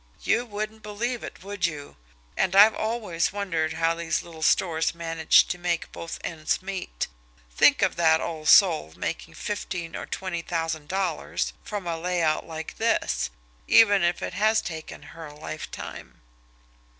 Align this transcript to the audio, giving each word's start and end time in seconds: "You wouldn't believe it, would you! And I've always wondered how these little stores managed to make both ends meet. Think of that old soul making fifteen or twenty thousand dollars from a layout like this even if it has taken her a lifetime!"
"You 0.23 0.47
wouldn't 0.47 0.81
believe 0.81 1.23
it, 1.23 1.43
would 1.43 1.67
you! 1.67 1.95
And 2.35 2.55
I've 2.55 2.73
always 2.73 3.31
wondered 3.31 3.73
how 3.73 3.93
these 3.93 4.23
little 4.23 4.41
stores 4.41 4.95
managed 4.95 5.51
to 5.51 5.59
make 5.59 5.91
both 5.91 6.17
ends 6.23 6.59
meet. 6.59 7.05
Think 7.51 7.83
of 7.83 7.97
that 7.97 8.19
old 8.19 8.47
soul 8.47 8.95
making 8.97 9.35
fifteen 9.35 9.95
or 9.95 10.07
twenty 10.07 10.41
thousand 10.41 10.87
dollars 10.87 11.53
from 11.63 11.85
a 11.85 11.99
layout 11.99 12.47
like 12.47 12.77
this 12.77 13.29
even 13.67 14.01
if 14.01 14.23
it 14.23 14.33
has 14.33 14.59
taken 14.59 15.03
her 15.13 15.27
a 15.27 15.35
lifetime!" 15.39 16.19